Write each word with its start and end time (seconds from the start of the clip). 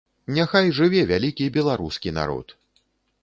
Няхай 0.35 0.69
жыве 0.77 1.01
вялікі 1.11 1.51
беларускі 1.57 2.13
народ! 2.21 2.47